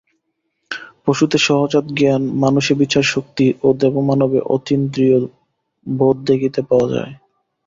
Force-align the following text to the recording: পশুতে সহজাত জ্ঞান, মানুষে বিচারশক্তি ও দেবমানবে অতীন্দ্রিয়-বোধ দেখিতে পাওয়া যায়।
পশুতে 1.03 1.37
সহজাত 1.47 1.85
জ্ঞান, 1.93 2.21
মানুষে 2.43 2.71
বিচারশক্তি 2.75 3.47
ও 3.63 3.77
দেবমানবে 3.79 4.39
অতীন্দ্রিয়-বোধ 4.55 6.17
দেখিতে 6.29 6.59
পাওয়া 6.69 6.87
যায়। 6.93 7.13